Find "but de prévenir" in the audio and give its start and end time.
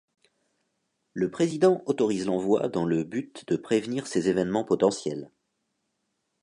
3.03-4.07